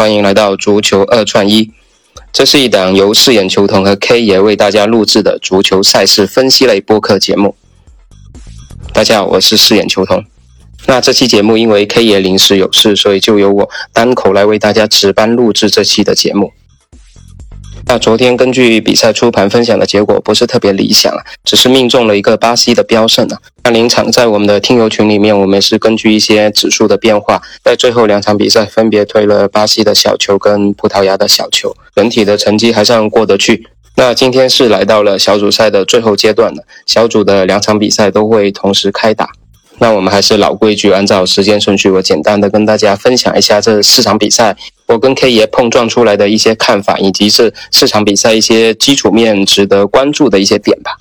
[0.00, 1.72] 欢迎来到足球二串一。
[2.32, 7.54] 这是一档由饰演球童和 K 爷为大家录制的足球赛事分析类播客节目。
[8.94, 10.24] 大家好，我是饰演球童。
[10.86, 16.50] 那这期节目因为 K 爷临时有事，所以就由我单口来为大家值班录制这期的节目。
[17.90, 23.36] 那昨天根据比赛初盘分享的结果不是特别理想啊，只是命中了一个巴西的标胜啊。
[23.64, 33.66] 那临场在我们的听友群里面，我们是根据一些指数的变化，在最后两场比赛分别推了巴西的小球跟葡萄牙的小球，整体的成绩还算过得去。
[33.96, 39.30] 那今天是来到了小组赛的最后阶段了，小组的两场比赛都会同时开打。
[39.80, 44.54] 那我们还是老规矩，按照时间顺序，我简单的跟大家分享一下这四场比赛，
[44.86, 50.98] 我跟 K 爷碰撞出来的一些看法，以及是四场比赛一些基础面值得关注的一些点吧。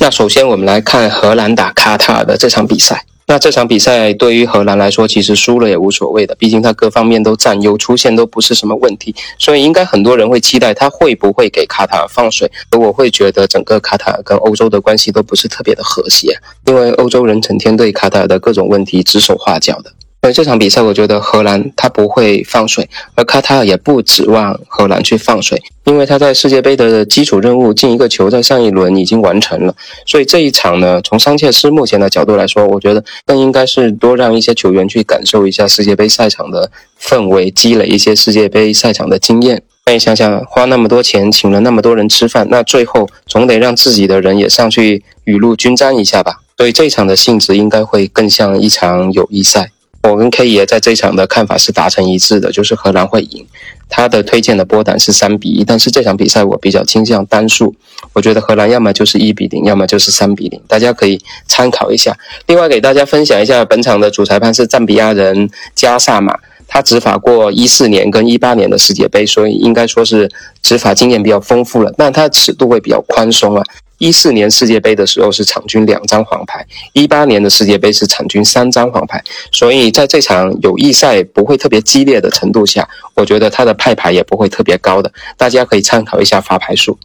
[0.00, 3.04] 那首先我们来看荷兰打卡塔尔的这场比赛。
[3.30, 12.50] 那这场比赛对于荷兰来说，其实输了也无所谓的，毕竟他各方面都占优，出现都不是什么问题，所以应该很多人会期待他会不会给卡塔尔放水。
[12.72, 19.92] 而我会觉得整个卡塔尔跟欧洲的关系都不是特别的和谐，因为欧洲人成天对卡塔尔的各种问题指手画脚的。
[20.22, 29.74] 而这场比赛，我觉得荷兰他不会放水，而卡塔尔也不指望荷兰去放水，因为他在世界杯的基础任务进一个球，在上一轮已经完成了。
[30.04, 39.62] 所以这一场呢，从桑切斯目前的角度来说，我觉得更应该是多让一些球员去感受一下世界杯赛场的氛围，积累一些世界杯赛场的经验。
[39.86, 46.40] 那你想想，花那么多钱请了那么多人吃饭，那最后总得让自己的人也上去雨露均沾一下吧。
[46.58, 49.70] 所以这一场的性质应该会更像一场友谊赛。
[50.02, 53.46] 我跟 K 爷在这场的看法是达成一致的，就是荷兰会赢。
[53.88, 57.74] 他的推荐的波胆是三比一，但是这场比赛我比较倾向单数，
[58.12, 62.16] 我觉得荷兰要么就是一比零，要么就是三比零，大家可以参考一下。
[62.46, 70.30] 另外给大家分享一下，本场的主裁判是赞比亚人加萨马，他执法过一四年跟一八年的世界杯，所以应该说是
[70.62, 73.62] 执法经验比较丰富了，但他的尺度会比较宽松啊。
[74.00, 79.22] 一四年世界杯的时候是场均两张黄牌，一八年的世界杯是场均三张黄牌，
[79.52, 86.98] 所以在这场友谊赛不会特别激烈的程度下，我觉得他的派牌也不会特别高的，大家可以参考一下发牌数。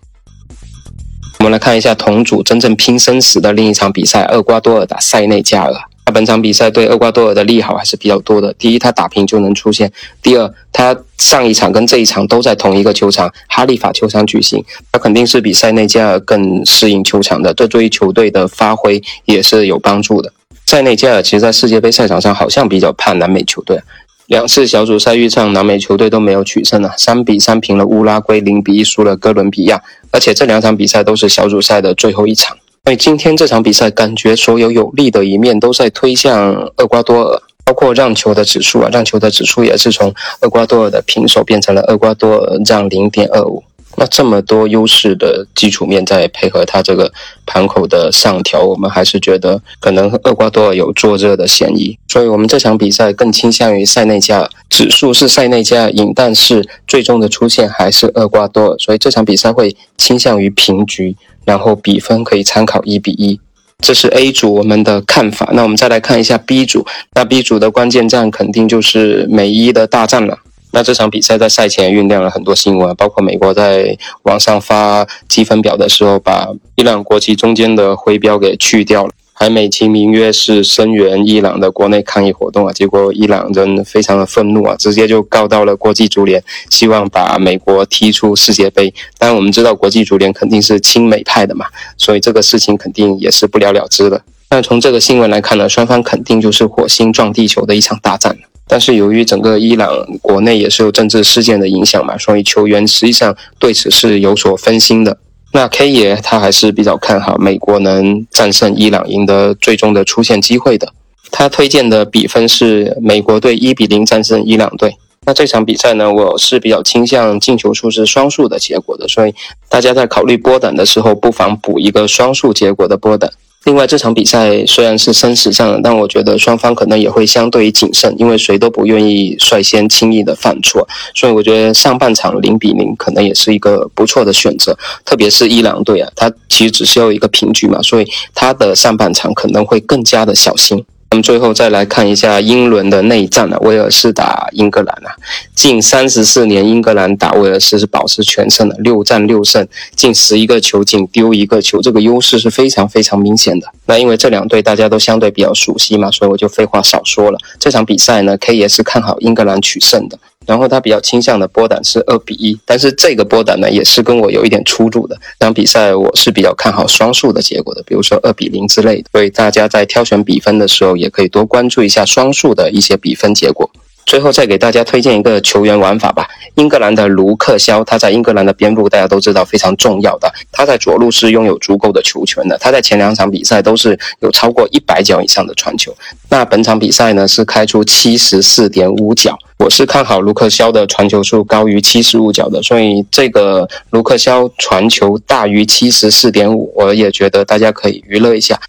[1.40, 5.74] 我们来看一下同组真正拼生死的另一场比赛，厄瓜多尔打塞内加尔。
[6.06, 8.54] 他本场比赛对厄瓜多尔的利好还是比较多的。
[8.54, 9.90] 第一，他打平就能出线；
[10.22, 20.32] 第二，他上一场跟这一场都在同一个球场——哈利法球场举行，他肯定是比塞内加尔更适应球场的，这对于球队的发挥也是有帮助的。
[20.68, 23.82] 塞内加尔其实，在世界杯赛场上好像比较怕南美球队，
[24.28, 32.56] 两次小组赛遇上南美球队都没有取胜啊，三比三平了乌拉圭，零比一输了哥伦比亚，而且这两场比赛都是小组赛的最后一场。
[32.88, 43.64] 因为今天这场比赛，感觉所有有利的一面都在推向厄瓜多尔，包括让球的指数啊，让球的指数也是从厄瓜多尔的平手变成了厄瓜多尔让零点二五。
[43.98, 47.12] 那这么多优势的基础面，再配合它这个
[47.46, 51.98] 盘口的上调，我们还是觉得可能厄瓜多尔有做热的嫌疑。
[52.08, 61.16] 所以我们这场比赛更倾向于塞内加尔，指数是塞内加尔赢，但是最终的出现还是厄瓜多尔，所以这场比赛会倾向于平局。
[61.46, 63.40] 然后比分可以参考一比一，
[63.78, 65.48] 这是 A 组我们的看法。
[65.54, 70.40] 那我们再来看一下 B 组，那 B 组的关键战肯定就是美伊的大战了。
[70.76, 79.12] 那这场比赛在赛前酝酿了很多新闻，包括美国在网上发积分表的时候，把伊朗国旗中间的徽标给去掉了。
[79.32, 88.94] 还美其名曰是声援伊朗的国内抗议活动啊，结果伊朗人非常的愤怒啊，直接就告到了国际足联，希望把美国踢出世界杯。
[89.18, 94.22] 当然我们知道国际足联肯定是亲美派的嘛，所以这个事情肯定也是不了了之的。
[94.50, 98.38] 但从这个新闻来看呢，双方肯定就是火星撞地球的一场大战。
[98.68, 99.90] 但是由于整个伊朗
[100.22, 105.18] 国内也是有政治事件的影响嘛，所以球员实际上对此是有所分心的。
[105.54, 110.92] 那 K 爷他还是比较看好美国能战胜伊朗，赢得最终的出线机会的。
[111.32, 114.96] 他推荐的比分是美国队一比零战胜伊朗队。
[115.28, 119.34] 那这场比赛呢，我是比较倾向进球数是双数的结果的，所以
[119.70, 123.32] 大家在考虑波胆的时候，不妨补一个双数结果的波胆。
[123.66, 134.78] 另外，这场比赛虽然是生死战，但我觉得双方可能也会相对于谨慎，因为谁都不愿意率先轻易的犯错，所以我觉得上半场零比零可能也是一个不错的选择。
[135.04, 140.86] 特别是伊朗队啊，他其实只需要一个平局嘛，所以他的上半场可能会更加的小心。
[141.16, 145.16] 我们最后再来看一下英伦的内战啊，威尔士打英格兰啊，
[145.56, 149.66] 近三十四年英格兰打威尔士是保持全胜的，六战六胜，
[149.96, 153.68] 进十一个球，仅丢一个球，这个优势是非常非常明显的。
[153.86, 157.40] 那因为这两队大家都相对比较熟悉嘛，所以我就废话少说了。
[157.58, 160.20] 这场比赛呢，K 也是看好英格兰取胜的。
[160.46, 165.16] 然后他比较倾向的波胆是二比一，但是这个波胆呢也是跟我有一点出入的。
[165.40, 169.10] 这场比赛我是比较看好双数的结果的，比如说二比零之类的。
[169.12, 173.70] 所以大家在挑选比分的时候，也可以多关注一下双数的一些比分结果。
[174.06, 176.28] 最后再给大家推荐一个球员玩法吧。
[176.56, 182.58] 英格兰的卢克肖，他在英格兰的边路大家都知道非常重要的，他在左路是拥有足够的球权的。
[182.60, 185.94] 他在前两场比赛都是有超过一百脚以上的传球。
[186.30, 198.60] 那本场比赛呢是开出七十四点五脚，我是看好卢克肖的传球数高于七十五脚的，所以这个卢克肖传球大于七十四点五，我也觉得大家可以娱乐一下。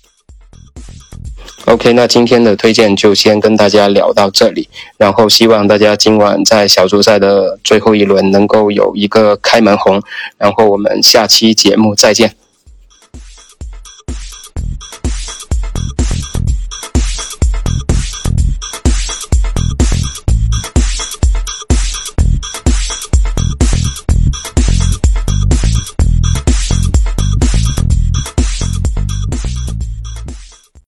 [1.66, 4.68] OK，那今天的推荐就先跟大家聊到这里，
[4.98, 10.00] 然后希望大家今晚在小组赛的最后一轮能够有一个开门红，
[10.38, 12.36] 然后我们下期节目再见。